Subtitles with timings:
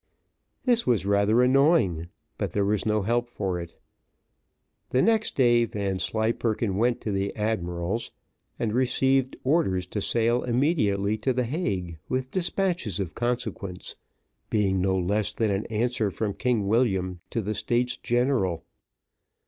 [0.65, 2.07] This was rather annoying,
[2.39, 3.75] but there was no help for it.
[4.89, 8.09] The next day Vanslyperken went to the admiral's,
[8.57, 13.95] and received orders to sail immediately to the Hague with despatches of consequence,
[14.49, 18.65] being no less than an answer from King William to the States General.